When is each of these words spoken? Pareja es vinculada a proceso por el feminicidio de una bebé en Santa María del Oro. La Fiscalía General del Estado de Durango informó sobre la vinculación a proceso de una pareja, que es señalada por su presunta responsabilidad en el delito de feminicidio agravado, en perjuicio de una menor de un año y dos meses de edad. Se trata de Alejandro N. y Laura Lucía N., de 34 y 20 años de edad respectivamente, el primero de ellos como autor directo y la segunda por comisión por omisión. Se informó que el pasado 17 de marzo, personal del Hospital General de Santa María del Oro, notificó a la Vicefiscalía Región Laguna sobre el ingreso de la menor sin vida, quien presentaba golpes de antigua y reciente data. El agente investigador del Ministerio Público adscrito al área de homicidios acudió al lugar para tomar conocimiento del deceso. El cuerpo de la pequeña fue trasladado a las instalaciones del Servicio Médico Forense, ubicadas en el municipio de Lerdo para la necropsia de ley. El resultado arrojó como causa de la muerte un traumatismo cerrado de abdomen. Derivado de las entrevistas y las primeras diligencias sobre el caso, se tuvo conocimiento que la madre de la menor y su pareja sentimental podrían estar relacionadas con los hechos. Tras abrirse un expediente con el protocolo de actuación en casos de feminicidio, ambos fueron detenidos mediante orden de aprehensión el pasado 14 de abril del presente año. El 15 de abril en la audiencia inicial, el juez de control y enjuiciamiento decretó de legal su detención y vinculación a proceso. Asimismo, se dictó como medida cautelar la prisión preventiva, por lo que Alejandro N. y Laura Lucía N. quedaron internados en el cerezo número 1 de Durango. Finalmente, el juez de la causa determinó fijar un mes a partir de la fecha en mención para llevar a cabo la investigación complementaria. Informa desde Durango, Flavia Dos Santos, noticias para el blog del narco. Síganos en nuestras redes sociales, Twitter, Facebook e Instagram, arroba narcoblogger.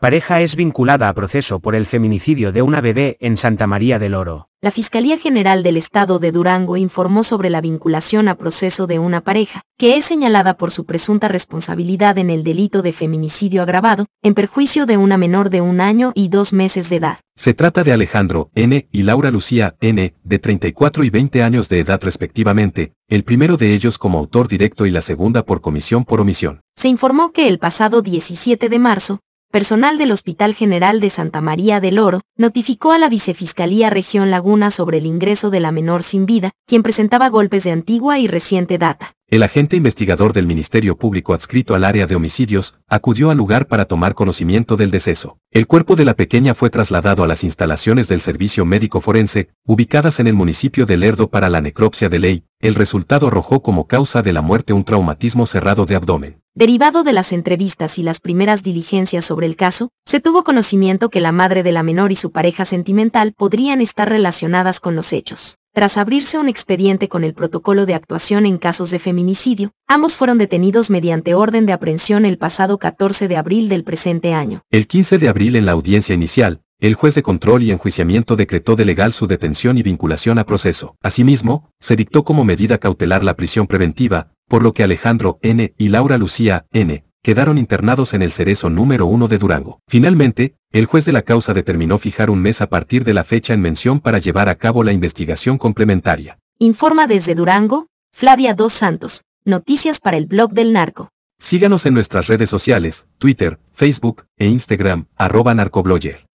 Pareja 0.00 0.40
es 0.40 0.56
vinculada 0.56 1.10
a 1.10 1.12
proceso 1.12 1.60
por 1.60 1.74
el 1.74 1.84
feminicidio 1.84 2.52
de 2.52 2.62
una 2.62 2.80
bebé 2.80 3.18
en 3.20 3.36
Santa 3.36 3.66
María 3.66 3.98
del 3.98 4.14
Oro. 4.14 4.48
La 4.62 4.70
Fiscalía 4.70 5.18
General 5.18 5.62
del 5.62 5.76
Estado 5.76 6.18
de 6.18 6.32
Durango 6.32 6.78
informó 6.78 7.22
sobre 7.22 7.50
la 7.50 7.60
vinculación 7.60 8.26
a 8.26 8.36
proceso 8.36 8.86
de 8.86 8.98
una 8.98 9.20
pareja, 9.20 9.60
que 9.76 9.98
es 9.98 10.06
señalada 10.06 10.56
por 10.56 10.70
su 10.70 10.86
presunta 10.86 11.28
responsabilidad 11.28 12.16
en 12.16 12.30
el 12.30 12.44
delito 12.44 12.80
de 12.80 12.94
feminicidio 12.94 13.60
agravado, 13.60 14.06
en 14.22 14.32
perjuicio 14.32 14.86
de 14.86 14.96
una 14.96 15.18
menor 15.18 15.50
de 15.50 15.60
un 15.60 15.82
año 15.82 16.12
y 16.14 16.28
dos 16.28 16.54
meses 16.54 16.88
de 16.88 16.96
edad. 16.96 17.18
Se 17.36 17.52
trata 17.52 17.84
de 17.84 17.92
Alejandro 17.92 18.50
N. 18.54 18.88
y 18.90 19.02
Laura 19.02 19.30
Lucía 19.30 19.76
N., 19.82 20.14
de 20.24 20.38
34 20.38 21.04
y 21.04 21.10
20 21.10 21.42
años 21.42 21.68
de 21.68 21.78
edad 21.78 22.00
respectivamente, 22.02 22.94
el 23.08 23.24
primero 23.24 23.58
de 23.58 23.74
ellos 23.74 23.98
como 23.98 24.18
autor 24.18 24.48
directo 24.48 24.86
y 24.86 24.90
la 24.90 25.02
segunda 25.02 25.44
por 25.44 25.60
comisión 25.60 26.06
por 26.06 26.22
omisión. 26.22 26.62
Se 26.74 26.88
informó 26.88 27.32
que 27.32 27.48
el 27.48 27.58
pasado 27.58 28.00
17 28.00 28.70
de 28.70 28.78
marzo, 28.78 29.20
personal 29.50 29.98
del 29.98 30.12
Hospital 30.12 30.54
General 30.54 31.00
de 31.00 31.10
Santa 31.10 31.40
María 31.40 31.80
del 31.80 31.98
Oro, 31.98 32.20
notificó 32.36 32.92
a 32.92 32.98
la 32.98 33.08
Vicefiscalía 33.08 33.90
Región 33.90 34.30
Laguna 34.30 34.70
sobre 34.70 34.98
el 34.98 35.06
ingreso 35.06 35.50
de 35.50 35.58
la 35.58 35.72
menor 35.72 36.04
sin 36.04 36.24
vida, 36.24 36.52
quien 36.66 36.82
presentaba 36.82 37.28
golpes 37.28 37.64
de 37.64 37.72
antigua 37.72 38.20
y 38.20 38.28
reciente 38.28 38.78
data. 38.78 39.14
El 39.26 39.44
agente 39.44 39.76
investigador 39.76 40.32
del 40.32 40.46
Ministerio 40.46 40.96
Público 40.96 41.34
adscrito 41.34 41.76
al 41.76 41.84
área 41.84 42.06
de 42.08 42.16
homicidios 42.16 42.74
acudió 42.88 43.30
al 43.30 43.36
lugar 43.36 43.68
para 43.68 43.84
tomar 43.84 44.14
conocimiento 44.14 44.76
del 44.76 44.90
deceso. 44.90 45.38
El 45.52 45.68
cuerpo 45.68 45.94
de 45.94 46.04
la 46.04 46.14
pequeña 46.14 46.54
fue 46.54 46.68
trasladado 46.68 47.22
a 47.22 47.28
las 47.28 47.44
instalaciones 47.44 48.08
del 48.08 48.20
Servicio 48.20 48.64
Médico 48.64 49.00
Forense, 49.00 49.50
ubicadas 49.64 50.18
en 50.18 50.26
el 50.26 50.34
municipio 50.34 50.84
de 50.84 50.96
Lerdo 50.96 51.30
para 51.30 51.48
la 51.48 51.60
necropsia 51.60 52.08
de 52.08 52.18
ley. 52.18 52.44
El 52.58 52.74
resultado 52.74 53.28
arrojó 53.28 53.62
como 53.62 53.86
causa 53.86 54.22
de 54.22 54.32
la 54.32 54.42
muerte 54.42 54.72
un 54.72 54.84
traumatismo 54.84 55.46
cerrado 55.46 55.86
de 55.86 55.94
abdomen. 55.94 56.42
Derivado 56.60 57.04
de 57.04 57.14
las 57.14 57.32
entrevistas 57.32 57.98
y 57.98 58.02
las 58.02 58.20
primeras 58.20 58.62
diligencias 58.62 59.24
sobre 59.24 59.46
el 59.46 59.56
caso, 59.56 59.88
se 60.04 60.20
tuvo 60.20 60.44
conocimiento 60.44 61.08
que 61.08 61.22
la 61.22 61.32
madre 61.32 61.62
de 61.62 61.72
la 61.72 61.82
menor 61.82 62.12
y 62.12 62.16
su 62.16 62.32
pareja 62.32 62.66
sentimental 62.66 63.32
podrían 63.32 63.80
estar 63.80 64.10
relacionadas 64.10 64.78
con 64.78 64.94
los 64.94 65.14
hechos. 65.14 65.56
Tras 65.72 65.96
abrirse 65.96 66.38
un 66.38 66.50
expediente 66.50 67.08
con 67.08 67.24
el 67.24 67.32
protocolo 67.32 67.86
de 67.86 67.94
actuación 67.94 68.44
en 68.44 68.58
casos 68.58 68.90
de 68.90 68.98
feminicidio, 68.98 69.72
ambos 69.88 70.16
fueron 70.16 70.36
detenidos 70.36 70.90
mediante 70.90 71.32
orden 71.32 71.64
de 71.64 71.72
aprehensión 71.72 72.26
el 72.26 72.36
pasado 72.36 72.76
14 72.76 73.26
de 73.26 73.38
abril 73.38 73.70
del 73.70 73.82
presente 73.82 74.34
año. 74.34 74.60
El 74.70 74.86
15 74.86 75.16
de 75.16 75.30
abril 75.30 75.56
en 75.56 75.64
la 75.64 75.72
audiencia 75.72 76.14
inicial, 76.14 76.60
el 76.78 76.92
juez 76.92 77.14
de 77.14 77.22
control 77.22 77.62
y 77.62 77.72
enjuiciamiento 77.72 78.36
decretó 78.36 78.76
de 78.76 78.84
legal 78.84 79.14
su 79.14 79.26
detención 79.26 79.78
y 79.78 79.82
vinculación 79.82 80.38
a 80.38 80.44
proceso. 80.44 80.96
Asimismo, 81.02 81.70
se 81.78 81.96
dictó 81.96 82.22
como 82.24 82.44
medida 82.44 82.76
cautelar 82.76 83.24
la 83.24 83.34
prisión 83.34 83.66
preventiva, 83.66 84.32
por 84.50 84.64
lo 84.64 84.74
que 84.74 84.82
Alejandro 84.82 85.38
N. 85.42 85.74
y 85.78 85.88
Laura 85.90 86.18
Lucía 86.18 86.66
N. 86.72 87.04
quedaron 87.22 87.56
internados 87.56 88.14
en 88.14 88.22
el 88.22 88.32
cerezo 88.32 88.68
número 88.68 89.06
1 89.06 89.28
de 89.28 89.38
Durango. 89.38 89.80
Finalmente, 89.86 90.56
el 90.72 90.86
juez 90.86 91.04
de 91.04 91.12
la 91.12 91.22
causa 91.22 91.54
determinó 91.54 91.98
fijar 91.98 92.30
un 92.30 92.42
mes 92.42 92.60
a 92.60 92.68
partir 92.68 93.04
de 93.04 93.14
la 93.14 93.22
fecha 93.22 93.54
en 93.54 93.60
mención 93.60 94.00
para 94.00 94.18
llevar 94.18 94.48
a 94.48 94.56
cabo 94.56 94.82
la 94.82 94.92
investigación 94.92 95.56
complementaria. 95.56 96.40
Informa 96.58 97.06
desde 97.06 97.36
Durango, 97.36 97.86
Flavia 98.12 98.54
Dos 98.54 98.72
Santos, 98.72 99.22
noticias 99.44 100.00
para 100.00 100.16
el 100.16 100.26
blog 100.26 100.52
del 100.52 100.72
narco. 100.72 101.10
Síganos 101.38 101.86
en 101.86 101.94
nuestras 101.94 102.26
redes 102.26 102.50
sociales, 102.50 103.06
Twitter, 103.18 103.60
Facebook 103.72 104.24
e 104.36 104.46
Instagram, 104.46 105.06
arroba 105.16 105.54
narcoblogger. 105.54 106.26